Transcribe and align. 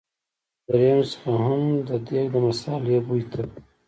له 0.67 0.67
دريم 0.73 0.99
څخه 1.11 1.31
هم 1.45 1.61
د 1.87 1.89
دېګ 2.07 2.25
د 2.33 2.35
مثالې 2.47 2.97
بوی 3.07 3.23
ته. 3.31 3.41